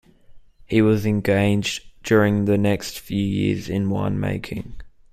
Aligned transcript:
He 0.65 0.81
was 0.81 1.05
engaged 1.05 1.85
during 2.01 2.45
the 2.45 2.57
next 2.57 2.97
few 2.97 3.23
years 3.23 3.69
in 3.69 3.91
wine-making. 3.91 4.77